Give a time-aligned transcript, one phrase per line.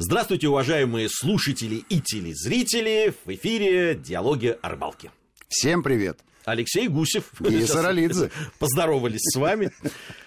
[0.00, 3.12] Здравствуйте, уважаемые слушатели и телезрители.
[3.24, 5.10] В эфире «Диалоги о рыбалке».
[5.48, 6.20] Всем привет.
[6.44, 7.32] Алексей Гусев.
[7.40, 8.30] И Саралидзе.
[8.60, 9.72] Поздоровались с вами.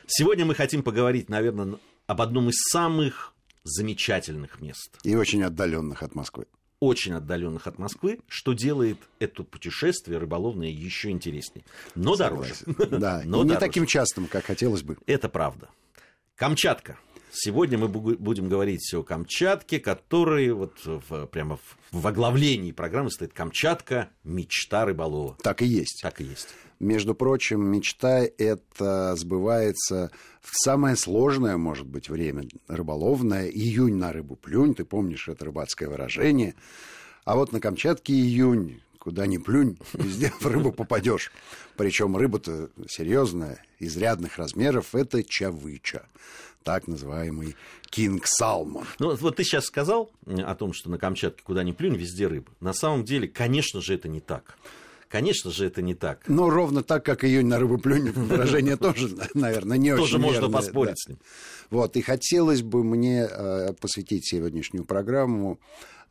[0.07, 4.91] Сегодня мы хотим поговорить, наверное, об одном из самых замечательных мест.
[5.03, 6.47] И очень отдаленных от Москвы.
[6.81, 11.63] Очень отдаленных от Москвы, что делает это путешествие рыболовное еще интереснее.
[11.95, 12.75] Но Согласен.
[12.77, 12.97] дороже.
[12.99, 13.59] Да, Но не дороже.
[13.67, 14.97] таким частым, как хотелось бы.
[15.05, 15.69] Это правда.
[16.35, 16.97] Камчатка.
[17.33, 23.31] Сегодня мы будем говорить о Камчатке, который вот в- прямо в, в оглавлении программы стоит
[23.31, 25.37] Камчатка мечта рыболова.
[25.41, 26.01] Так и есть.
[26.01, 26.49] Так и есть.
[26.79, 30.11] Между прочим, мечта это сбывается
[30.41, 33.47] в самое сложное, может быть, время рыболовное.
[33.47, 36.55] Июнь на рыбу плюнь, ты помнишь это рыбацкое выражение.
[37.23, 41.31] А вот на Камчатке июнь, куда ни плюнь, везде в рыбу попадешь.
[41.77, 46.05] Причем рыба-то серьезная, изрядных размеров, это чавыча,
[46.63, 47.55] так называемый
[47.89, 48.85] кинг салмон.
[48.99, 52.51] Ну, вот- ты сейчас сказал о том, что на Камчатке куда ни плюнь, везде рыба.
[52.59, 54.57] На самом деле, конечно же, это не так.
[55.09, 56.23] Конечно же, это не так.
[56.27, 60.49] Ну, ровно так, как июнь на рыбу плюнь, выражение тоже, наверное, не очень Тоже можно
[60.49, 61.19] поспорить с ним.
[61.69, 65.59] Вот, и хотелось бы мне э, посвятить сегодняшнюю программу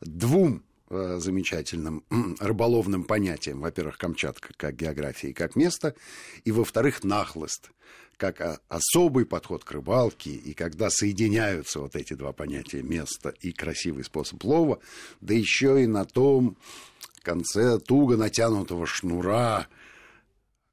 [0.01, 2.03] двум э, замечательным
[2.39, 3.61] рыболовным понятиям.
[3.61, 5.95] Во-первых, Камчатка как география и как место,
[6.43, 7.71] и, во-вторых, нахлыст
[8.17, 13.51] как а, особый подход к рыбалке, и когда соединяются вот эти два понятия, место и
[13.51, 14.79] красивый способ лова,
[15.21, 16.55] да еще и на том
[17.23, 19.67] конце туго натянутого шнура,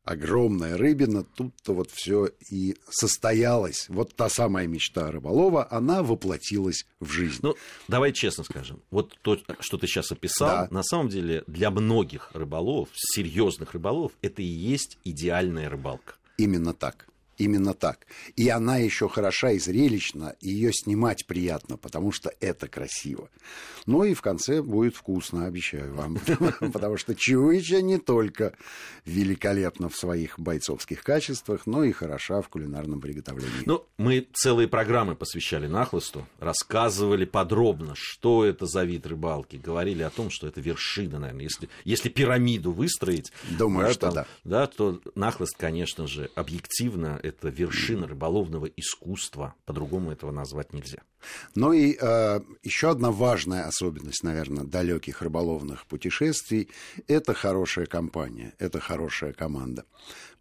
[0.09, 3.87] огромная рыбина, тут-то вот все и состоялось.
[3.89, 7.39] Вот та самая мечта рыболова, она воплотилась в жизнь.
[7.43, 7.55] Ну,
[7.89, 8.81] давай честно скажем.
[8.91, 10.69] Вот то, что ты сейчас описал, Да.
[10.71, 16.15] на самом деле для многих рыболовов, серьезных рыболовов, это и есть идеальная рыбалка.
[16.39, 17.07] Именно так.
[17.39, 18.07] Именно так.
[18.37, 23.31] И она еще хороша и зрелищна, и ее снимать приятно, потому что это красиво.
[23.87, 26.19] Ну и в конце будет вкусно, обещаю вам.
[26.73, 28.53] Потому что Чуича не только
[29.07, 33.63] великолепна в своих бойцовских качествах, но и хороша в кулинарном приготовлении.
[33.65, 40.11] Ну, мы целые программы посвящали нахлысту, рассказывали подробно, что это за вид рыбалки, говорили о
[40.11, 41.45] том, что это вершина, наверное.
[41.45, 44.27] Если, если пирамиду выстроить, Думаю, что да.
[44.45, 49.55] да, то нахлыст, конечно же, объективно, это вершина рыболовного искусства.
[49.65, 50.99] По-другому этого назвать нельзя.
[51.55, 56.69] Ну и э, еще одна важная особенность, наверное, далеких рыболовных путешествий–
[57.09, 59.85] это хорошая компания, это хорошая команда.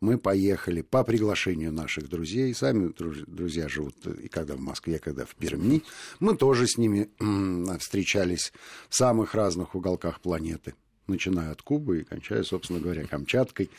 [0.01, 5.25] Мы поехали по приглашению наших друзей, сами друз- друзья живут и когда в Москве, когда
[5.25, 5.83] в Перми.
[6.19, 8.53] Мы тоже с ними м, встречались
[8.89, 10.75] в самых разных уголках планеты,
[11.07, 13.71] начиная от Кубы и кончая, собственно говоря, Камчаткой.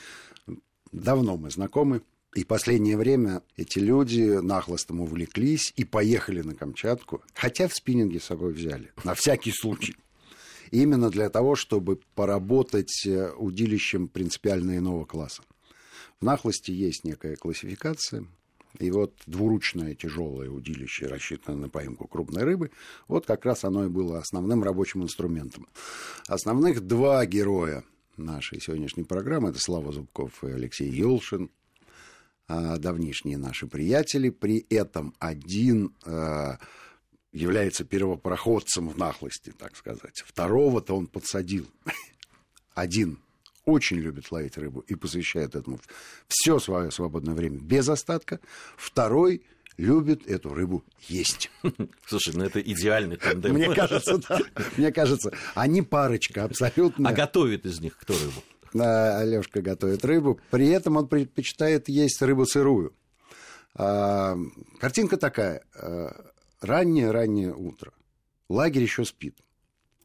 [0.91, 2.03] Давно мы знакомы.
[2.35, 8.25] И последнее время эти люди нахлостом увлеклись и поехали на Камчатку, хотя в спиннинге с
[8.25, 9.97] собой взяли, на всякий случай.
[10.71, 15.43] Именно для того, чтобы поработать э, удилищем принципиально иного класса.
[16.21, 18.27] В нахлости есть некая классификация,
[18.79, 22.71] и вот двуручное тяжелое удилище, рассчитанное на поимку крупной рыбы,
[23.09, 25.67] вот как раз оно и было основным рабочим инструментом.
[26.27, 27.85] Основных два героя
[28.19, 31.51] нашей сегодняшней программы, это Слава Зубков и Алексей Елшин,
[32.49, 34.31] давнишние наши приятели.
[34.31, 36.59] При этом один а,
[37.33, 40.23] является первопроходцем в нахлости, так сказать.
[40.25, 41.67] Второго-то он подсадил.
[42.75, 43.19] Один
[43.65, 45.79] очень любит ловить рыбу и посвящает этому
[46.27, 48.41] все свое свободное время без остатка.
[48.77, 49.43] Второй
[49.77, 51.51] любит эту рыбу есть.
[52.07, 53.55] Слушай, ну это идеальный тандем.
[53.55, 54.41] Мне кажется, да.
[54.77, 57.09] Мне кажется, они парочка абсолютно.
[57.09, 58.43] А готовит из них кто рыбу?
[58.75, 60.41] Алешка готовит рыбу.
[60.51, 62.95] При этом он предпочитает есть рыбу сырую.
[63.75, 64.37] А,
[64.81, 65.63] картинка такая.
[65.75, 67.93] а, Раннее-раннее утро.
[68.49, 69.39] Лагерь еще спит.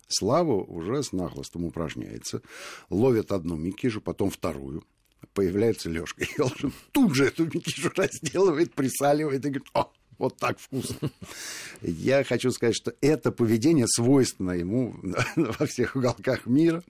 [0.07, 2.41] Слава уже с нахлостом упражняется.
[2.90, 4.84] Ловит одну микижу, потом вторую.
[5.34, 6.72] Появляется Лешка Елшин.
[6.91, 9.91] Тут же эту микишу разделывает, присаливает и говорит, о,
[10.23, 11.11] вот так вкусно.
[11.81, 14.96] Я хочу сказать, что это поведение свойственно ему
[15.35, 16.81] во всех уголках мира.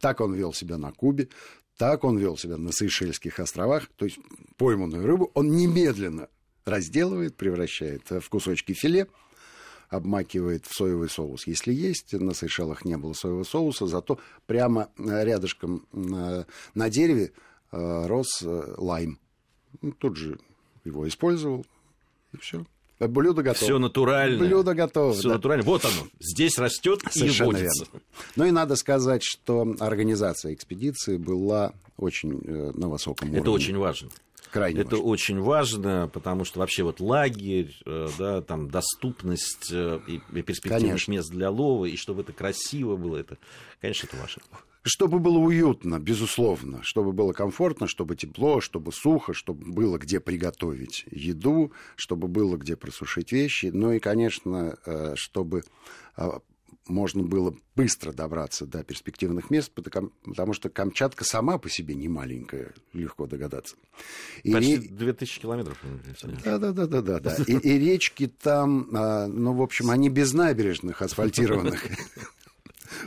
[0.00, 1.28] Так он вел себя на Кубе,
[1.76, 3.88] так он вел себя на Сейшельских островах.
[3.96, 4.18] То есть
[4.56, 6.28] пойманную рыбу он немедленно
[6.64, 9.06] разделывает, превращает в кусочки филе,
[9.88, 12.12] обмакивает в соевый соус, если есть.
[12.12, 17.32] На Сейшелах не было соевого соуса, зато прямо э, рядышком на, на дереве
[17.70, 19.20] э, рос э, лайм.
[19.80, 20.40] Ну, Тут же
[20.84, 21.64] его использовал,
[22.32, 22.66] и все.
[23.08, 23.64] Блюдо готово.
[23.64, 24.38] Все натурально.
[24.38, 25.14] Блюдо готово.
[25.14, 25.34] Все да.
[25.34, 25.64] натурально.
[25.64, 26.08] Вот оно.
[26.20, 27.84] Здесь растет и Совершенно водится.
[27.84, 28.00] верно.
[28.36, 33.40] Ну и надо сказать, что организация экспедиции была очень э, на высоком уровне.
[33.40, 34.10] Это очень важно.
[34.50, 35.04] Крайне это важно.
[35.04, 40.88] очень важно, потому что вообще вот лагерь, э, да, там доступность э, и и перспективных
[40.88, 41.12] Конечно.
[41.12, 43.38] мест для лова, и чтобы это красиво было, это,
[43.80, 44.42] конечно, это важно.
[44.82, 51.04] Чтобы было уютно, безусловно, чтобы было комфортно, чтобы тепло, чтобы сухо, чтобы было где приготовить
[51.10, 55.64] еду, чтобы было где просушить вещи, ну и, конечно, э, чтобы
[56.16, 56.30] э,
[56.88, 62.72] можно было быстро добраться до перспективных мест, потому что Камчатка сама по себе не маленькая,
[62.92, 63.76] легко догадаться.
[64.42, 65.78] И Почти ре- 2000 километров.
[65.84, 66.42] Ильич.
[66.44, 67.36] да, да, да, да, да, да.
[67.46, 71.84] И, и речки там, а, ну, в общем, они без набережных асфальтированных.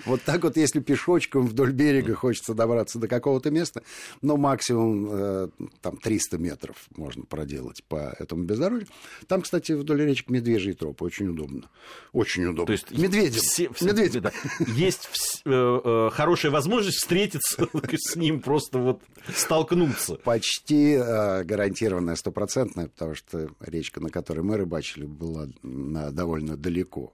[0.06, 3.84] Вот так вот, если пешочком вдоль берега хочется добраться до какого-то места,
[4.22, 5.48] ну, максимум э,
[5.82, 8.88] там 300 метров можно проделать по этому бездорожью.
[9.28, 11.70] Там, кстати, вдоль речки Медвежий троп, очень удобно.
[12.12, 12.66] Очень удобно.
[12.66, 13.42] То есть Медведем.
[13.42, 14.22] все- все- Медведем.
[14.22, 14.32] да,
[14.76, 15.50] есть э,
[15.84, 19.02] э, хорошая возможность встретиться с ним, просто вот
[19.36, 20.16] столкнуться.
[20.16, 27.12] Почти э, гарантированная, стопроцентная, потому что речка, на которой мы рыбачили, была на- довольно далеко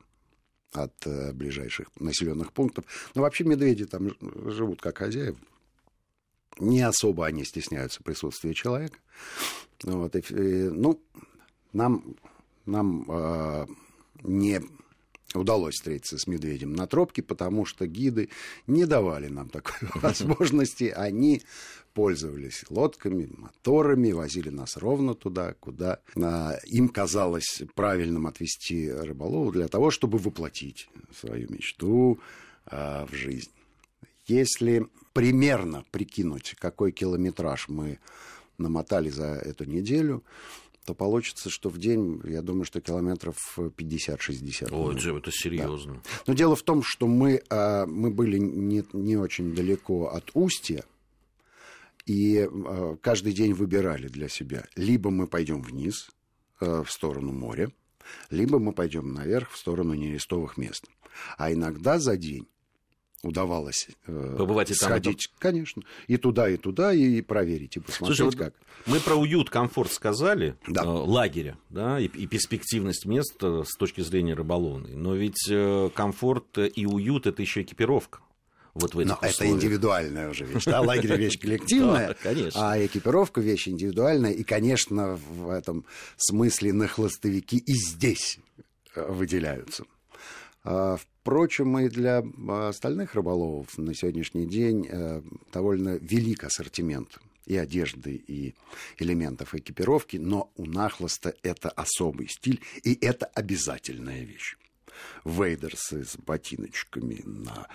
[0.71, 2.85] от э, ближайших населенных пунктов.
[3.15, 4.11] Но вообще медведи там
[4.51, 5.37] живут как хозяева.
[6.59, 8.97] Не особо они стесняются присутствия человека.
[9.83, 11.01] Вот, и, э, ну,
[11.73, 12.15] нам,
[12.65, 13.67] нам э,
[14.23, 14.61] не
[15.33, 18.29] удалось встретиться с медведем на тропке, потому что гиды
[18.67, 20.85] не давали нам такой возможности.
[20.95, 21.43] Они
[21.99, 29.67] пользовались лодками, моторами, возили нас ровно туда, куда а, им казалось правильным отвести рыболову для
[29.67, 32.21] того, чтобы воплотить свою мечту
[32.65, 33.51] а, в жизнь.
[34.27, 37.99] Если примерно прикинуть, какой километраж мы
[38.57, 40.23] намотали за эту неделю,
[40.85, 44.69] то получится, что в день, я думаю, что километров 50-60.
[44.71, 46.01] Ой, мы Джем, это серьезно.
[46.27, 50.85] но дело в том, что мы, а, мы были не, не очень далеко от устья,
[52.09, 54.65] и а, каждый день выбирали для себя.
[54.75, 56.09] Либо мы пойдем вниз,
[56.59, 57.71] а, в сторону моря,
[58.31, 60.85] либо мы пойдем наверх, в сторону нерестовых мест.
[61.37, 62.47] А иногда за день
[63.21, 67.79] удавалось э, Побывать и там, и сходить, конечно, и туда, и туда, и проверить, и
[67.79, 68.53] посмотреть, Слушай, вот как.
[68.87, 70.83] мы про уют, комфорт сказали, Да.
[70.83, 74.95] э, лагеря, да, и, и перспективность мест э, с точки зрения рыболовной.
[74.95, 78.21] Но ведь э, комфорт и уют это еще экипировка.
[78.79, 79.55] Вот в этих Но это условиях.
[79.55, 80.65] индивидуальная уже вещь.
[80.65, 82.15] Да, лагерь вещь коллективная,
[82.55, 84.31] а экипировка вещь индивидуальная.
[84.31, 85.85] И, конечно, в этом
[86.17, 88.39] смысле на хлостовики и здесь
[88.95, 89.85] э, выделяются.
[90.63, 95.21] А, Впрочем, и для а, остальных рыболовов на сегодняшний день э,
[95.53, 98.55] довольно велик ассортимент и одежды, и
[98.97, 104.57] элементов экипировки, но у нахлоста это особый стиль, и это обязательная вещь.
[105.23, 107.67] Вейдерсы с ботиночками на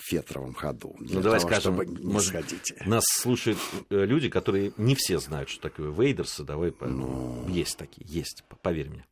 [0.00, 0.96] фетровом ходу.
[0.98, 2.72] Ну, давай того, скажем, чтобы не может, сходить.
[2.84, 3.58] Нас слушают
[3.90, 6.42] э, люди, которые не все знают, что такое вейдерсы.
[6.44, 9.04] Давай, по- ну, есть такие, есть, поверь мне.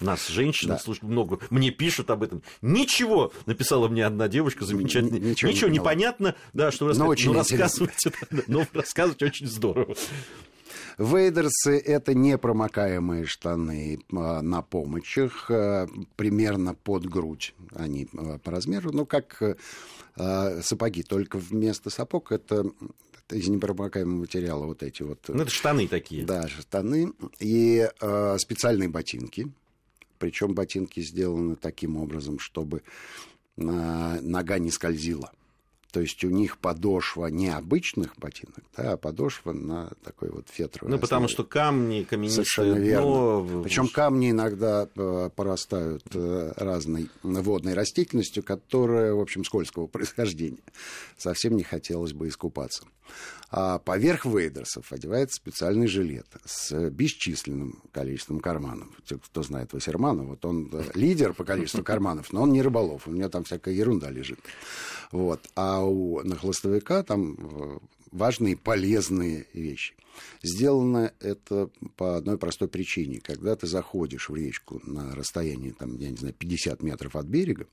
[0.00, 0.78] Нас, женщины, Да.
[0.78, 2.42] слушают много, мне пишут об этом.
[2.62, 5.20] Ничего, написала мне одна девушка замечательная.
[5.20, 5.84] Н- ничего Ничего, не не поняла.
[5.92, 7.04] понятно, да, что рассказать.
[7.06, 7.68] Но очень ну, да,
[8.30, 9.94] да, но рассказывать очень здорово.
[10.98, 18.92] Вейдерсы– это непромокаемые штаны а, на помощах, а, примерно под грудь они а, по размеру,
[18.92, 19.42] ну, как
[20.16, 22.66] сапоги, только вместо сапог это
[23.26, 26.24] это из непромокаемого материала вот эти вот Ну, это штаны такие.
[26.24, 29.50] да, штаны и э, специальные ботинки.
[30.18, 32.82] Причем ботинки сделаны таким образом, чтобы
[33.56, 35.32] э, нога не скользила.
[35.94, 40.90] То есть у них подошва не обычных ботинок, да, а подошва на такой вот фетровой
[40.90, 43.44] Ну, потому что камни, каменистые Совершенно верно.
[43.46, 50.58] дно, Причем камни иногда э, порастают э, разной водной растительностью, которая, в общем, скользкого происхождения.
[51.16, 52.82] Совсем не хотелось бы искупаться.
[53.56, 58.88] А поверх вейдерсов одевается специальный жилет с бесчисленным количеством карманов.
[59.06, 63.06] Те, Кто знает Вассермана, вот он э, лидер по количеству карманов, но он не рыболов,
[63.06, 64.40] у него там всякая ерунда лежит.
[65.12, 65.40] Вот.
[65.54, 67.78] А у нахлостовика там э,
[68.12, 69.94] важные полезные вещи.
[70.42, 73.20] Сделано это по одной простой причине.
[73.20, 77.66] Когда ты заходишь в речку на расстоянии, там, я не знаю, 50 метров от берега,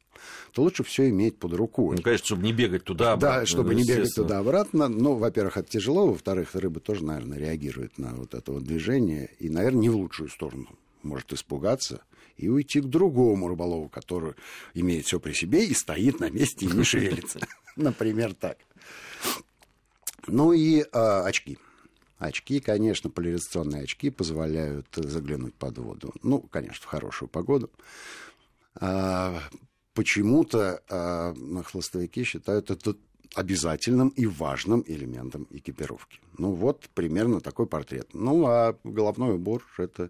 [0.52, 1.98] то лучше все иметь под рукой.
[1.98, 4.88] Ну, конечно, чтобы не бегать туда Да, чтобы не бегать туда-обратно.
[4.88, 6.08] Ну, во-первых, это тяжело.
[6.08, 9.30] Во-вторых, рыба тоже, наверное, реагирует на вот это вот движение.
[9.40, 10.68] И, наверное, не в лучшую сторону.
[11.04, 12.04] Может испугаться
[12.38, 14.34] и уйти к другому рыболову, который
[14.74, 17.40] имеет все при себе и стоит на месте и не шевелится.
[17.76, 18.58] Например, так.
[20.28, 21.58] Ну и а, очки.
[22.18, 26.14] Очки, конечно, поляризационные очки позволяют заглянуть под воду.
[26.22, 27.72] Ну, конечно, в хорошую погоду.
[28.76, 29.42] А,
[29.94, 32.96] почему-то а, хлостовики считают это
[33.36, 36.20] обязательным и важным элементом экипировки.
[36.38, 38.10] Ну вот примерно такой портрет.
[38.14, 40.10] Ну а головной убор это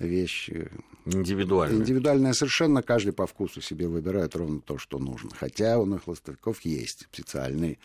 [0.00, 0.68] вещь э,
[1.06, 1.78] индивидуальная.
[1.78, 5.30] Индивидуальная совершенно, каждый по вкусу себе выбирает ровно то, что нужно.
[5.34, 7.78] Хотя у нахлостовиков есть специальные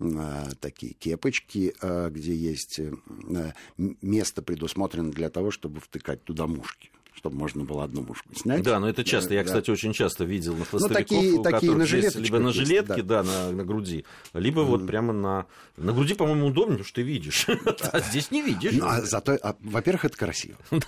[0.00, 6.90] а, такие кепочки, а, где есть а, место предусмотрено для того, чтобы втыкать туда мушки
[7.14, 8.62] чтобы можно было одну мушку снять.
[8.62, 9.34] Да, но это часто.
[9.34, 9.46] Я, да.
[9.46, 12.94] кстати, очень часто видел на хвостовиков, ну, такие, у такие которых есть либо на жилетке,
[12.96, 14.64] есть, да, да на, на груди, либо mm.
[14.64, 15.46] вот прямо на...
[15.76, 17.46] На груди, по-моему, удобнее, потому что ты видишь.
[17.92, 18.74] а здесь не видишь.
[18.74, 20.56] Ну, а зато, а, во-первых, это красиво.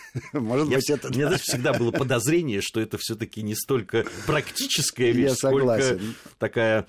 [0.32, 1.08] Может быть, это...
[1.08, 5.98] У меня всегда было подозрение, что это все таки не столько практическая вещь, сколько
[6.38, 6.86] такая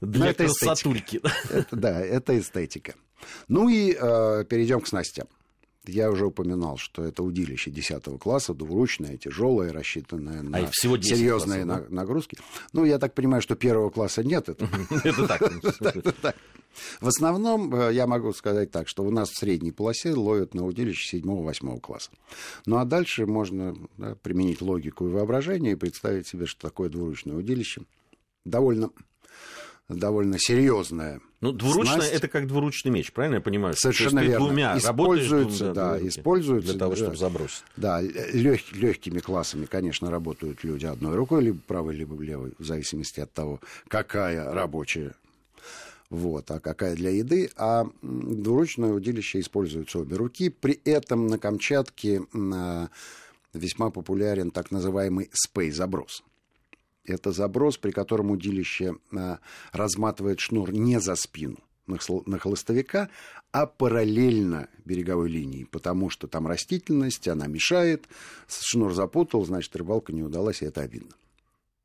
[0.00, 1.20] для красотульки.
[1.70, 2.94] Да, это эстетика.
[3.48, 5.26] Ну и э, перейдем к снастям.
[5.86, 11.88] Я уже упоминал, что это удилище 10 класса, двуручное, тяжелое, рассчитанное на а серьезные классов,
[11.88, 11.94] да?
[11.94, 12.38] нагрузки.
[12.72, 14.48] Ну, я так понимаю, что первого класса нет.
[15.04, 15.26] Это
[16.12, 16.36] так.
[17.00, 20.66] В основном, э, я могу сказать так, что у нас в средней полосе ловят на
[20.66, 22.10] удилище 7-8 класса.
[22.66, 23.74] Ну, а дальше можно
[24.22, 27.82] применить логику и воображение и представить себе, что такое двуручное удилище
[28.44, 28.90] довольно
[29.96, 31.20] довольно серьезная.
[31.40, 32.12] Ну, двуручная снасть.
[32.12, 33.74] это как двуручный меч, правильно я понимаю?
[33.76, 34.46] Совершенно верно.
[34.46, 37.64] Двумя используются, да, да, используются для того, чтобы забросить.
[37.76, 43.20] Да, лег, легкими классами, конечно, работают люди одной рукой, либо правой, либо левой, в зависимости
[43.20, 45.14] от того, какая рабочая
[46.10, 50.50] вот, а какая для еды, а двуручное удилище используются обе руки.
[50.50, 52.22] При этом на Камчатке
[53.54, 56.24] весьма популярен так называемый спей-заброс.
[57.04, 59.38] Это заброс, при котором удилище а,
[59.72, 63.08] разматывает шнур не за спину на холостовика,
[63.52, 68.06] а параллельно береговой линии, потому что там растительность, она мешает,
[68.48, 71.10] шнур запутал, значит, рыбалка не удалась, и это обидно.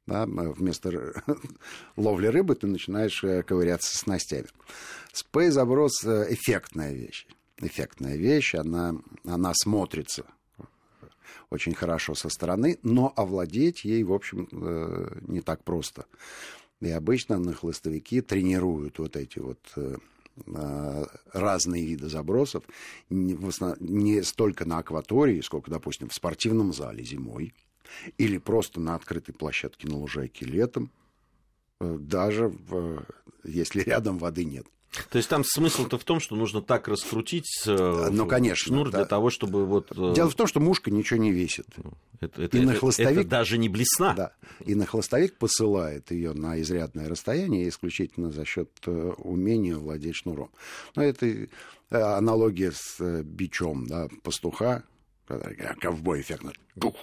[0.06, 1.24] Да, вместо
[1.96, 4.48] ловли рыбы ты начинаешь э, ковыряться с снастями.
[5.12, 7.26] Спей-заброс э,– эффектная вещь.
[7.58, 10.26] Эффектная вещь, она, она смотрится
[11.50, 16.06] очень хорошо со стороны, но овладеть ей, в общем, э, не так просто.
[16.82, 19.98] И обычно на хлыстовики тренируют вот эти вот э,
[20.46, 22.64] э, разные виды забросов
[23.10, 27.54] не столько на акватории, сколько, допустим, в спортивном зале зимой
[28.18, 30.92] или просто на открытой площадке на лужайке летом,
[31.80, 33.06] даже в,
[33.44, 34.66] если рядом воды нет.
[35.10, 39.00] То есть там смысл-то в том, что нужно так раскрутить э, ну, конечно, шнур да.
[39.00, 39.92] для того, чтобы вот...
[39.92, 41.68] Э, Дело в том, что мушка ничего не весит.
[41.78, 44.14] Ну, это, это, и это, на хлостовик, это даже не блесна.
[44.14, 44.32] Да.
[44.66, 50.52] И на хлостовик посылает ее на изрядное расстояние исключительно за счет э, умения владеть шнуром.
[50.96, 51.48] Но это
[51.90, 54.84] аналогия с бичом да, пастуха,
[55.80, 56.54] ковбой эффектно.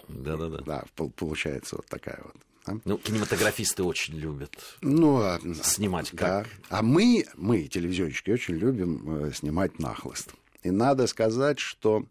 [0.08, 0.58] Да-да-да.
[0.64, 0.84] Да,
[1.16, 2.78] получается вот такая вот а?
[2.84, 6.18] Ну, кинематографисты очень любят ну, а, снимать как.
[6.18, 6.46] Да.
[6.68, 10.32] А мы, мы, телевизионщики, очень любим э, снимать нахлост.
[10.62, 12.06] И надо сказать, что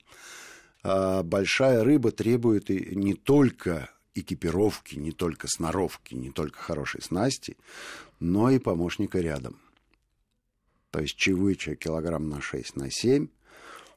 [0.84, 7.56] э, большая рыба требует и не только экипировки, не только сноровки, не только хорошей снасти,
[8.20, 9.58] но и помощника рядом.
[10.90, 13.30] То есть чевыча килограмм на 6, на 7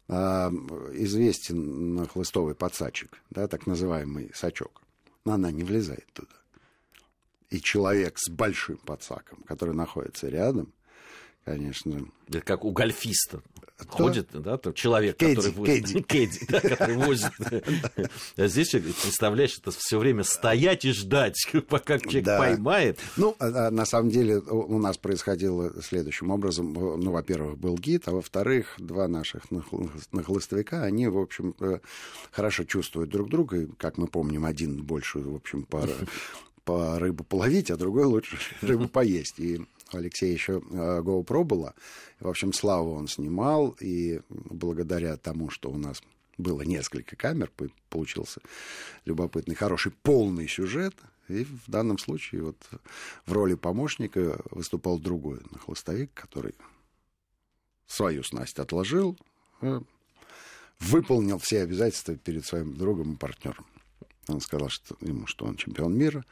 [0.06, 0.52] а,
[0.92, 4.82] известен хлыстовый подсачек, да, так называемый сачок.
[5.24, 6.43] Но она не влезает туда
[7.50, 10.72] и человек с большим подсаком, который находится рядом,
[11.44, 12.06] конечно...
[12.28, 13.42] Это как у гольфиста.
[13.88, 16.06] Ходит, да, там человек, Кэдди, который возит...
[16.06, 16.40] Кэдди.
[16.48, 17.32] да, который возит.
[18.36, 21.36] А здесь, представляешь, это все время стоять и ждать,
[21.68, 22.38] пока человек да.
[22.38, 23.00] поймает.
[23.16, 26.72] Ну, а, а, на самом деле у нас происходило следующим образом.
[26.72, 29.42] Ну, во-первых, был гид, а во-вторых, два наших
[30.12, 31.80] нахлыстовика, они, в общем, э,
[32.30, 33.58] хорошо чувствуют друг друга.
[33.58, 35.86] И, как мы помним, один больше, в общем, по
[36.64, 39.38] по рыбу половить, а другой лучше рыбу поесть.
[39.38, 39.60] И
[39.92, 41.74] у Алексея еще э, GoPro было.
[42.20, 46.02] В общем, славу он снимал, и благодаря тому, что у нас
[46.38, 47.50] было несколько камер,
[47.90, 48.40] получился
[49.04, 50.94] любопытный, хороший, полный сюжет.
[51.28, 52.56] И в данном случае вот
[53.24, 56.54] в роли помощника выступал другой нахлостовик, который
[57.86, 59.16] свою снасть отложил,
[59.60, 59.80] э,
[60.80, 63.66] выполнил все обязательства перед своим другом и партнером.
[64.28, 66.24] Он сказал что, ему, что он чемпион мира.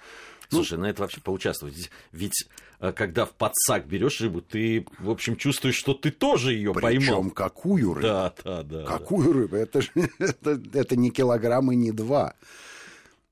[0.51, 1.91] Ну, Слушай, ну, на это вообще поучаствовать.
[2.13, 2.47] Ведь
[2.81, 7.23] э, когда в подсак берешь рыбу, ты, в общем, чувствуешь, что ты тоже ее поймал.
[7.23, 8.07] Причем какую рыбу?
[8.07, 8.85] Да, да, да.
[8.85, 9.39] Какую да.
[9.41, 9.57] рыбу?
[9.57, 12.35] Это, же, это, это не килограмм и не два.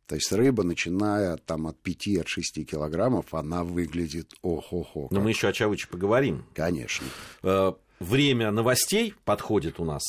[0.06, 5.10] То есть рыба, начиная там, от 5-6 от килограммов, она выглядит ох-ох-ох.
[5.12, 6.44] Но мы еще о Чавыче поговорим.
[6.54, 7.06] Конечно.
[7.44, 10.02] Э, время новостей подходит у нас.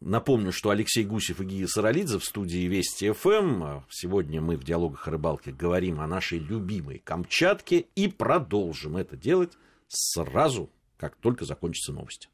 [0.00, 3.80] Напомню, что Алексей Гусев и Гия Саралидзе в студии Вести ФМ.
[3.90, 9.52] Сегодня мы в диалогах о рыбалке говорим о нашей любимой Камчатке и продолжим это делать
[9.88, 12.28] сразу, как только закончатся новости.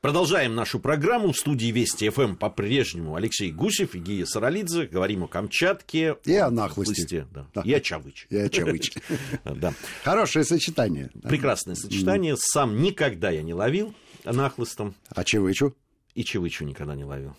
[0.00, 1.32] Продолжаем нашу программу.
[1.32, 4.86] В студии Вести ФМ по-прежнему Алексей Гусев и Гия Саралидзе.
[4.86, 6.16] Говорим о Камчатке.
[6.24, 7.26] И о нахлости.
[7.32, 7.48] Да.
[7.52, 7.62] Да.
[7.62, 8.26] И о Чавыче.
[8.30, 9.02] И о Чавыче.
[9.44, 9.74] Да.
[10.04, 11.10] Хорошее сочетание.
[11.24, 12.36] Прекрасное сочетание.
[12.38, 13.92] Сам никогда я не ловил
[14.24, 14.94] нахлыстом.
[15.10, 15.74] А Чавычу?
[16.18, 17.36] И Чавычу никогда не ловил.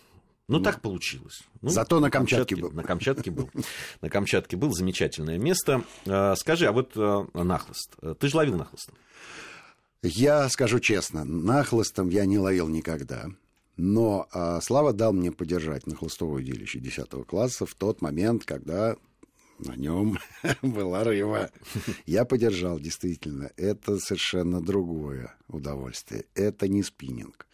[0.48, 1.42] Ну, ну, так получилось.
[1.62, 2.72] Ну, Зато на Камчатке, Камчатке был.
[2.72, 3.50] На Камчатке был.
[4.02, 5.84] На Камчатке был замечательное место.
[6.08, 7.98] А, скажи, а вот а, нахлыст.
[8.20, 8.96] Ты же ловил нахлыстом?
[10.02, 13.26] Я скажу честно, нахлыстом я не ловил никогда.
[13.76, 18.96] Но а, Слава дал мне подержать на хлыстовое удилище 10 класса в тот момент, когда
[19.60, 20.20] на нем
[20.62, 21.52] была рыба.
[22.06, 23.52] Я подержал, действительно.
[23.58, 26.24] Это совершенно другое удовольствие.
[26.34, 27.49] Это не спиннинг.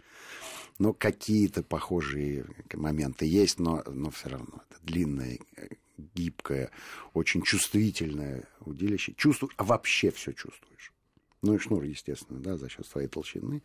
[0.77, 5.39] Но какие-то похожие моменты есть, но, но все равно это длинное,
[5.97, 6.69] гибкое,
[7.13, 9.13] очень чувствительное удилище.
[9.13, 10.91] Чувствуешь, а вообще все чувствуешь.
[11.41, 13.61] Ну и шнур, естественно, да, за счет своей толщины.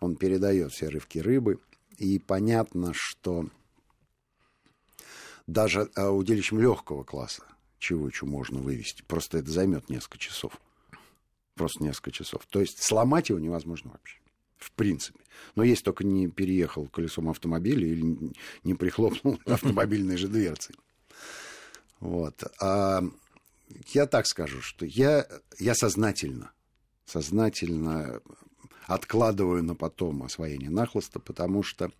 [0.00, 1.60] Он передает все рывки рыбы.
[1.98, 3.48] И понятно, что
[5.46, 7.42] даже а, удилищем легкого класса
[7.78, 9.02] чевычу можно вывести.
[9.02, 10.60] Просто это займет несколько часов.
[11.54, 12.46] Просто несколько часов.
[12.46, 14.18] То есть сломать его невозможно вообще.
[14.58, 15.20] В принципе.
[15.54, 18.32] Но если только не переехал колесом автомобиля или
[18.64, 20.74] не прихлопнул автомобильной же дверцей.
[22.00, 22.42] Вот.
[22.60, 23.02] А
[23.88, 25.26] я так скажу, что я,
[25.58, 26.52] я сознательно
[27.06, 28.20] сознательно
[28.86, 31.90] откладываю на потом освоение нахлыста, потому что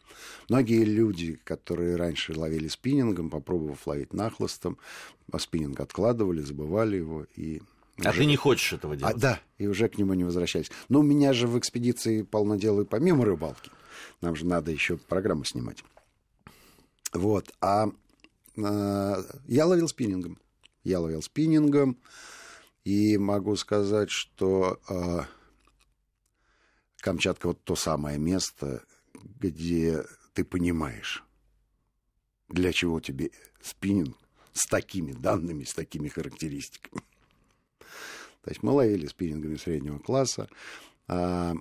[0.49, 4.79] многие люди, которые раньше ловили спиннингом, попробовав ловить нахлыстом,
[5.33, 7.63] а спиннинг откладывали, забывали его и
[8.05, 8.21] а уже...
[8.21, 9.15] ты не хочешь этого а, делать?
[9.17, 10.71] А, да, и уже к нему не возвращались.
[10.89, 13.71] Но у меня же в экспедиции полно дела и помимо рыбалки.
[14.21, 15.83] Нам же надо еще программу снимать.
[17.13, 17.53] Вот.
[17.61, 17.89] А,
[18.63, 20.39] а я ловил спиннингом.
[20.85, 21.99] Я ловил спиннингом.
[22.85, 25.23] И могу сказать, что э,
[26.99, 28.85] Камчатка вот то самое место,
[29.15, 31.25] где ты понимаешь,
[32.49, 34.17] для чего тебе спиннинг
[34.53, 37.03] с такими данными, с такими характеристиками.
[38.47, 40.49] То есть мы ловили спиннингами среднего класса.
[41.09, 41.53] А,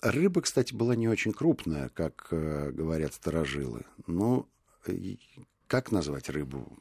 [0.00, 3.84] рыба, кстати, была не очень крупная, как э, говорят старожилы.
[4.06, 4.48] Но
[5.66, 6.72] как назвать рыбу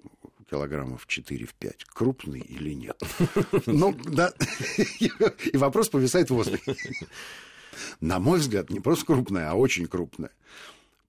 [0.49, 1.83] килограммов 4 в 5.
[1.83, 2.97] Крупный или нет?
[3.65, 4.33] Ну, да.
[5.51, 6.77] И вопрос повисает в воздухе.
[7.99, 10.31] На мой взгляд, не просто крупная, а очень крупная.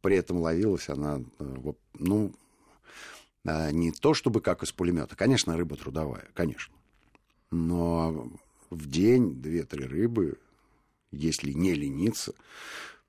[0.01, 2.35] При этом ловилась она, э, ну,
[3.45, 5.14] э, не то чтобы как из пулемета.
[5.14, 6.75] Конечно, рыба трудовая, конечно.
[7.53, 8.29] Но
[8.71, 10.38] в день две-три рыбы,
[11.12, 12.33] если не лениться,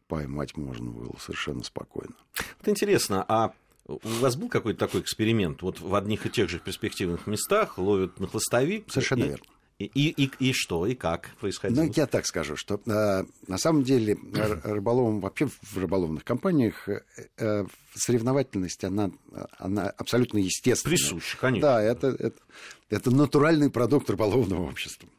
[0.08, 2.14] поймать можно было совершенно спокойно.
[2.60, 3.54] Вот интересно, а
[3.88, 5.62] у вас был какой-то такой эксперимент?
[5.62, 8.92] Вот в одних и тех же перспективных местах ловят на хвостовик.
[8.92, 9.46] Совершенно и, верно.
[9.80, 11.84] И, и, и, и что, и как происходило?
[11.84, 14.18] Ну, я так скажу, что э, на самом деле
[14.64, 17.02] рыболовам, вообще в рыболовных компаниях э,
[17.38, 19.12] э, соревновательность, она,
[19.58, 20.98] она абсолютно естественная.
[20.98, 21.68] Присуща, конечно.
[21.68, 22.40] Да, это, это,
[22.90, 25.10] это натуральный продукт рыболовного общества.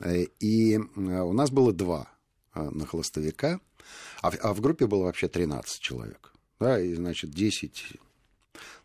[0.00, 2.08] Э, и э, у нас было два
[2.54, 3.60] на холостовика,
[4.20, 6.32] а, а в группе было вообще 13 человек.
[6.58, 7.98] Да, и, значит, 10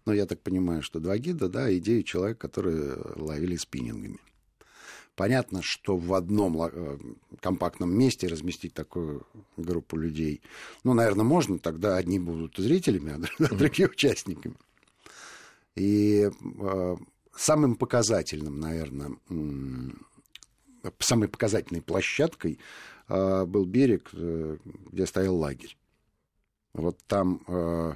[0.06, 4.20] ну, я так понимаю, что два гида, да, и девять человек, которые ловили спиннингами.
[5.16, 6.98] Понятно, что в одном э,
[7.40, 10.42] компактном месте разместить такую группу людей,
[10.84, 14.56] ну, наверное, можно, тогда одни будут зрителями, а другие участниками.
[15.76, 16.96] И э,
[17.36, 19.12] самым показательным, наверное,
[20.98, 22.58] самой показательной площадкой
[23.08, 25.78] э, был берег, где стоял лагерь.
[26.74, 27.96] Вот там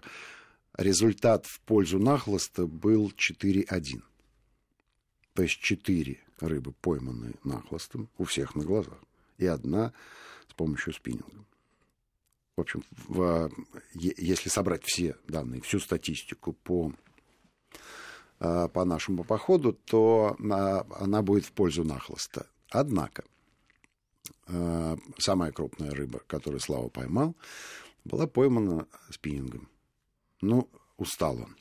[0.78, 4.04] результат в пользу нахлоста был 4-1.
[5.38, 8.98] То есть 4 рыбы пойманные нахлостом у всех на глазах.
[9.38, 9.94] И одна
[10.50, 11.46] с помощью спиннинга.
[12.56, 13.52] В общем, в,
[13.94, 16.92] если собрать все данные, всю статистику по,
[18.40, 22.48] а, по нашему походу, то а, она будет в пользу нахлоста.
[22.72, 23.24] Однако,
[24.48, 27.36] а, самая крупная рыба, которую Слава поймал,
[28.06, 29.70] была поймана спиннингом.
[30.42, 31.56] Ну, устал он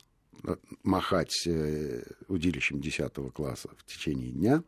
[0.83, 4.63] махать э, удилищем 10 класса в течение дня.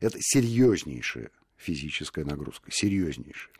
[0.00, 3.54] Это серьезнейшая физическая нагрузка, серьезнейшая.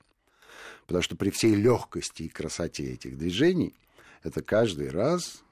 [0.86, 3.74] Потому что при всей легкости и красоте этих движений
[4.22, 5.42] это каждый раз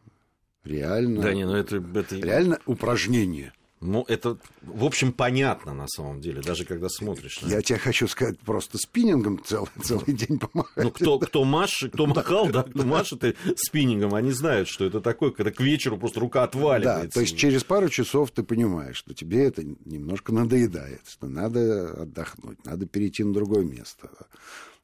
[0.64, 2.16] реально, да, не, ну это, это...
[2.16, 3.52] реально упражнение.
[3.86, 7.38] Ну, это, в общем, понятно на самом деле, даже когда смотришь.
[7.42, 10.84] Я тебе хочу сказать, просто спиннингом целый, целый день помахать.
[10.84, 15.30] Ну, кто, кто, маш, кто махал, да, кто машет спиннингом, они знают, что это такое,
[15.30, 17.06] когда к вечеру просто рука отваливается.
[17.06, 22.02] Да, то есть через пару часов ты понимаешь, что тебе это немножко надоедает, что надо
[22.02, 24.10] отдохнуть, надо перейти на другое место.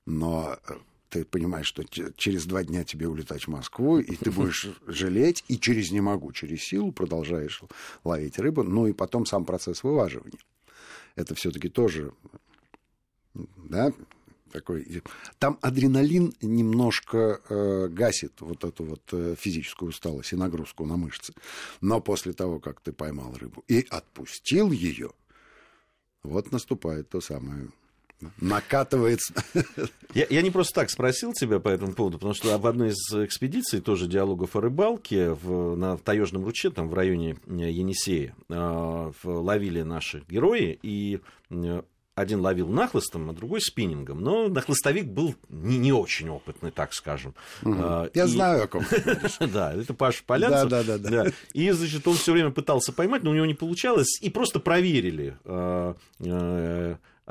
[0.07, 0.75] Но э,
[1.12, 1.85] ты понимаешь, что
[2.16, 6.33] через два дня тебе улетать в Москву, и ты будешь жалеть, и через «не могу»,
[6.33, 7.61] через силу продолжаешь
[8.03, 10.38] ловить рыбу, ну и потом сам процесс вываживания.
[11.14, 12.14] Это все-таки тоже,
[13.35, 13.92] да,
[14.53, 15.03] такой...
[15.38, 21.35] Там адреналин немножко э, гасит вот эту вот э, физическую усталость и нагрузку на мышцы.
[21.83, 25.11] Но после того, как ты поймал рыбу и отпустил ее,
[26.22, 27.68] вот наступает то самое
[28.41, 29.35] накатывается.
[30.15, 33.15] Я, я не просто так спросил тебя по этому поводу, потому что в одной из
[33.15, 39.13] экспедиций, тоже диалогов о рыбалке, в, на Таежном ручье, там в районе э, Енисея, э,
[39.25, 41.83] ловили наши герои, и э,
[42.15, 44.21] один ловил нахлыстом, а другой спиннингом.
[44.21, 47.35] Но нахлыстовик был не, не очень опытный, так скажем.
[47.63, 48.11] Угу.
[48.15, 48.29] Я и...
[48.29, 48.85] знаю, о ком
[49.53, 50.69] Да, это Паша Полянцев.
[50.69, 51.33] Да, да, да, да.
[51.55, 54.21] И, значит, он все время пытался поймать, но у него не получалось.
[54.21, 55.37] И просто проверили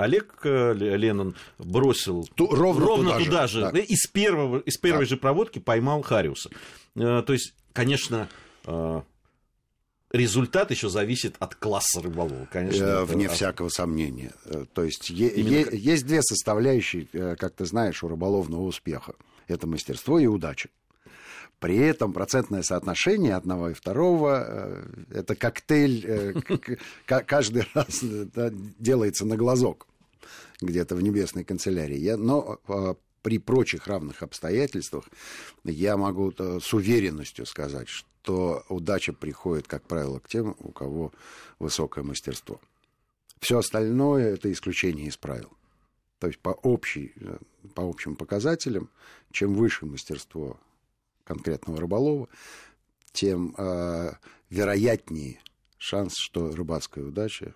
[0.02, 3.80] Олег э, Леннон бросил Ту, ровно, ровно туда, туда же, же да.
[3.80, 5.10] из, первого, из первой да.
[5.10, 6.50] же проводки поймал Хариуса.
[6.96, 8.28] Э, то есть, конечно,
[8.66, 9.02] э,
[10.12, 13.06] результат еще зависит от класса рыболова, конечно.
[13.06, 13.36] Вне это...
[13.36, 14.32] всякого сомнения.
[14.74, 15.70] То есть Именно...
[15.70, 19.14] е- есть две составляющие, как ты знаешь, у рыболовного успеха.
[19.48, 20.70] Это мастерство и удача.
[21.60, 26.44] При этом процентное соотношение одного и второго– это коктейль
[27.06, 28.04] каждый раз
[28.80, 29.86] делается на глазок
[30.62, 31.98] где-то в небесной канцелярии.
[31.98, 35.06] Я, но а, при прочих равных обстоятельствах
[35.64, 41.12] я могу э, с уверенностью сказать, что удача приходит, как правило, к тем, у кого
[41.60, 42.60] высокое мастерство.
[43.40, 45.52] Все остальное это исключение из правил.
[46.20, 47.38] То есть по, общей, э,
[47.74, 48.90] по общим показателям,
[49.32, 50.60] чем выше мастерство
[51.24, 52.28] конкретного рыболова,
[53.12, 54.12] тем э,
[54.50, 55.40] вероятнее
[55.78, 57.54] шанс, что рыбацкая удача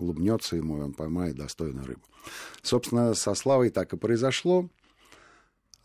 [0.00, 2.02] улыбнется ему, и он поймает достойную рыбу.
[2.62, 4.68] Собственно, со Славой так и произошло.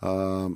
[0.01, 0.49] А,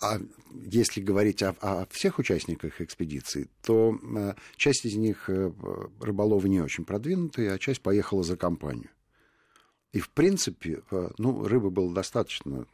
[0.00, 0.18] а
[0.64, 5.52] если говорить о, о всех участниках экспедиции, то а, часть из них э,
[6.00, 8.90] рыболовы не очень продвинутые, а часть поехала за компанию.
[9.92, 12.66] И, в принципе, э, ну, рыбы было достаточно.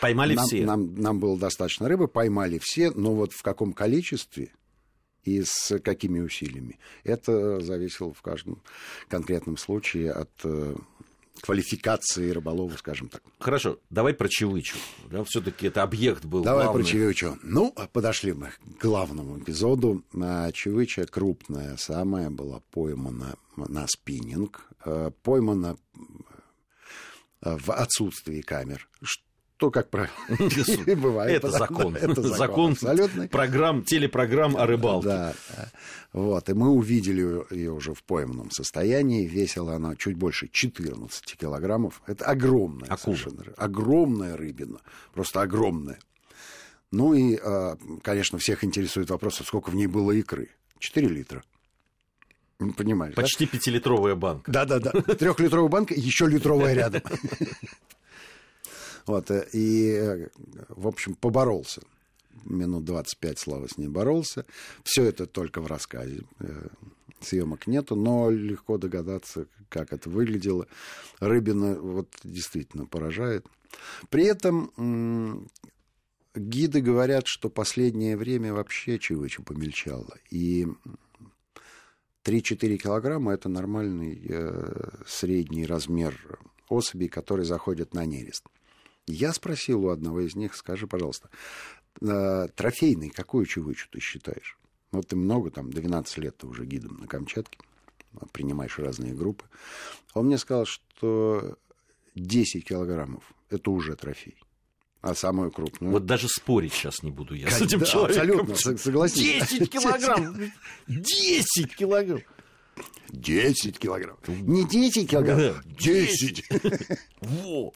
[0.00, 0.64] Поймали нам, все.
[0.64, 4.52] Нам, нам было достаточно рыбы, поймали все, но вот в каком количестве
[5.24, 6.78] и с какими усилиями.
[7.04, 8.62] Это зависело в каждом
[9.08, 10.74] конкретном случае от э,
[11.40, 13.22] квалификации рыболова, скажем так.
[13.38, 14.76] Хорошо, давай про Чевычу.
[15.10, 16.82] Да, Все-таки это объект был Давай главный.
[16.82, 17.38] про Чевычу.
[17.42, 20.04] Ну, подошли мы к главному эпизоду.
[20.52, 24.68] Чевыча крупная самая была поймана на спиннинг.
[24.84, 25.76] Э, поймана
[27.42, 28.88] э, в отсутствии камер,
[29.62, 30.10] то, как правило,
[30.96, 31.36] бывает.
[31.36, 31.94] Это закон.
[31.94, 33.28] Это закон абсолютный.
[33.28, 35.06] Программ, телепрограмм о рыбалке.
[35.06, 35.34] Да.
[36.12, 36.48] Вот.
[36.48, 39.24] И мы увидели ее уже в пойманном состоянии.
[39.24, 42.02] Весила она чуть больше 14 килограммов.
[42.08, 43.14] Это огромная Акула.
[43.14, 43.44] совершенно.
[43.56, 44.80] Огромная рыбина.
[45.14, 46.00] Просто огромная.
[46.90, 50.48] Ну и, а, конечно, всех интересует вопрос, а сколько в ней было икры.
[50.80, 51.44] 4 литра.
[52.76, 53.52] Понимаешь, Почти да?
[53.52, 54.50] пятилитровая банка.
[54.50, 54.90] Да-да-да.
[54.90, 57.02] Трехлитровая банка, еще литровая рядом.
[59.06, 60.28] Вот, э, и, э,
[60.68, 61.82] в общем, поборолся.
[62.44, 64.44] Минут 25 Слава с ней боролся.
[64.84, 66.22] Все это только в рассказе.
[66.40, 66.68] Э,
[67.20, 70.66] съемок нету, но легко догадаться, как это выглядело.
[71.20, 73.46] Рыбина вот действительно поражает.
[74.10, 75.48] При этом
[76.34, 80.16] гиды говорят, что последнее время вообще чевыча помельчало.
[80.30, 80.66] И
[82.24, 86.38] 3-4 килограмма– это нормальный э, средний размер
[86.68, 88.44] особей, которые заходят на нерест.
[89.06, 91.28] Я спросил у одного из них, скажи, пожалуйста,
[92.00, 94.58] э, трофейный какую чевычу ты считаешь?
[94.92, 97.58] Вот ты много, там, 12 лет ты уже гидом на Камчатке,
[98.32, 99.44] принимаешь разные группы.
[100.14, 101.56] Он мне сказал, что
[102.14, 104.38] 10 килограммов– это уже трофей.
[105.00, 105.92] А самую крупную?
[105.92, 108.52] Вот даже спорить сейчас не буду я с этим человеком.
[108.52, 109.16] Абсолютно, согласен.
[109.16, 110.36] 10 килограмм!
[110.86, 112.20] 10 килограмм!
[113.12, 114.16] 10 килограмм.
[114.26, 116.44] Не 10 килограмм, 10.
[117.20, 117.74] Во!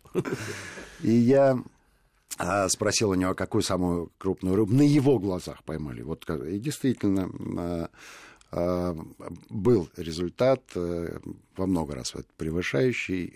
[1.02, 1.58] И я
[2.38, 6.02] а, спросил у него, какую самую крупную рыбу на его глазах поймали.
[6.02, 7.88] Вот, и действительно, а,
[8.52, 8.96] а,
[9.50, 13.34] был результат во много раз превышающий.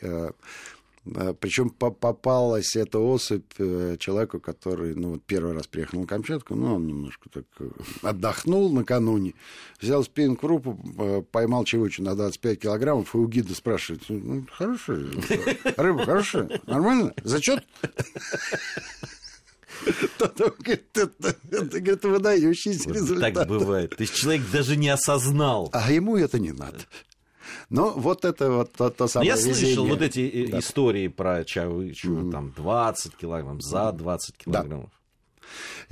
[1.04, 6.74] Причем попалась эта особь э, человеку, который ну, вот первый раз приехал на Камчатку, ну,
[6.74, 7.70] он немножко так э,
[8.02, 9.32] отдохнул накануне,
[9.80, 15.06] взял спиннинг рупу, э, поймал чевучу на 25 килограммов, и у гида спрашивает, ну, хорошая
[15.78, 17.64] рыба, хорошая, нормально, зачет?
[20.18, 23.34] Это, говорит, выдающийся результат.
[23.34, 23.96] Так бывает.
[23.96, 25.70] То есть человек даже не осознал.
[25.72, 26.78] А ему это не надо.
[27.68, 29.54] Ну, вот это вот то, то самое Я везение.
[29.54, 30.58] слышал вот эти да.
[30.58, 32.30] истории про чавычу, mm-hmm.
[32.30, 34.90] там 20 килограмм, за 20 килограммов.
[34.90, 34.96] Да.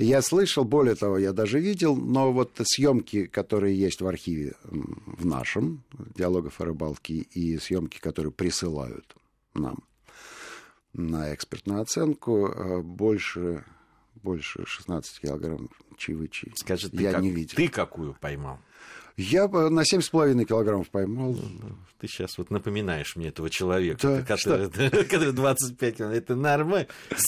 [0.05, 5.27] Я слышал, более того, я даже видел, но вот съемки, которые есть в архиве в
[5.27, 5.83] нашем,
[6.15, 9.17] диалогов о рыбалке, и съемки, которые присылают
[9.55, 9.79] нам
[10.93, 13.65] на экспертную оценку, э, больше,
[14.23, 16.53] больше 16 килограмм чивычи.
[16.57, 17.57] Скажи, ты, я как, не видел.
[17.57, 18.59] ты какую поймал?
[19.19, 21.33] Я на 7,5 килограммов поймал.
[21.33, 21.69] Ну, ну,
[22.01, 24.71] ты сейчас вот напоминаешь мне этого человека, да, который,
[25.07, 26.17] который 25 килограмм.
[26.17, 26.87] Это нормально.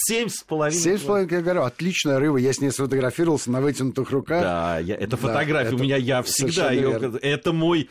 [0.08, 1.64] 7,5 7,5 килограмм.
[1.64, 2.38] Отличная рыба.
[2.38, 4.40] Я с ней сфотографировался на вытянутых руках.
[4.40, 5.96] Да, я, это фотография да, у меня.
[5.96, 7.18] Я всегда ее...
[7.22, 7.90] Это мой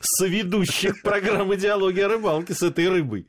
[0.00, 3.26] соведущих программы «Диалоги о рыбалке» с этой рыбой.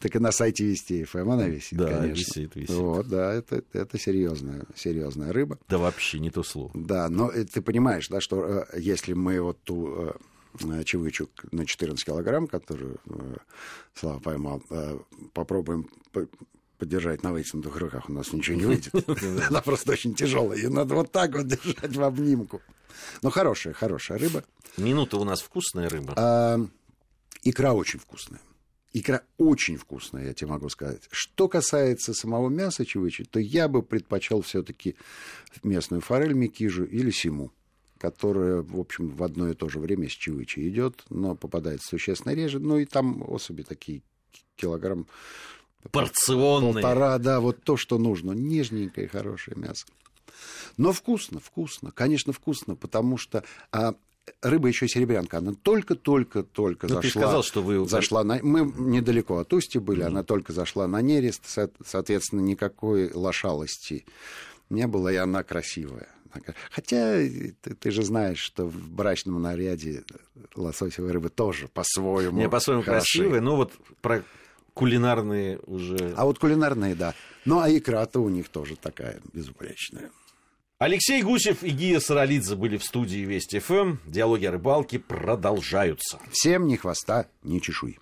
[0.00, 2.14] Так и на сайте Вести ФМ она висит, да, конечно.
[2.14, 2.74] висит, висит.
[2.74, 5.58] Вот, да, это, это серьезная, серьезная рыба.
[5.68, 6.70] Да вообще не то слово.
[6.74, 10.14] Да, но ты понимаешь, да, что э, если мы вот ту
[10.60, 13.36] э, чевычу на 14 килограмм, которую э,
[13.94, 14.62] Слава поймал,
[15.32, 15.88] попробуем
[16.78, 18.92] подержать на вытянутых руках, у нас ничего не выйдет.
[19.48, 20.58] Она просто очень тяжелая.
[20.58, 22.60] Ее надо вот так вот держать в обнимку.
[23.22, 24.44] Но хорошая, хорошая рыба.
[24.76, 26.14] Минута у нас вкусная рыба.
[26.16, 26.58] А,
[27.42, 28.40] икра очень вкусная.
[28.92, 31.02] Икра очень вкусная, я тебе могу сказать.
[31.10, 34.96] Что касается самого мяса чевычи, то я бы предпочел все-таки
[35.62, 37.52] местную форель микижу или симу,
[37.98, 42.32] которая, в общем, в одно и то же время с чевычи идет, но попадает существенно
[42.32, 42.58] реже.
[42.58, 44.02] Ну и там особи такие
[44.56, 45.06] килограмм
[45.90, 46.82] порционные.
[46.82, 48.32] Полтора, да, вот то, что нужно.
[48.32, 49.86] Нежненькое, хорошее мясо.
[50.76, 53.94] Но вкусно, вкусно, конечно, вкусно, потому что а,
[54.42, 57.02] рыба еще серебрянка, она только-только-только зашла.
[57.02, 57.88] Ты сказал, что вы...
[57.88, 58.40] Зашла на...
[58.42, 60.06] Мы недалеко от Усти были, mm-hmm.
[60.06, 61.42] она только зашла на нерест,
[61.84, 64.04] соответственно, никакой лошалости
[64.70, 66.08] не было, и она красивая.
[66.70, 70.04] Хотя ты, ты же знаешь, что в брачном наряде
[70.54, 73.72] лососевые рыбы тоже по-своему Не, по-своему красивые, но вот
[74.02, 74.22] про
[74.74, 76.14] кулинарные уже...
[76.16, 77.14] А вот кулинарные, да.
[77.46, 80.10] Ну, а икра-то у них тоже такая безупречная.
[80.78, 83.96] Алексей Гусев и Гия Саралидзе были в студии Вести ФМ.
[84.04, 86.18] Диалоги о рыбалке продолжаются.
[86.30, 87.98] Всем ни хвоста, ни чешуи.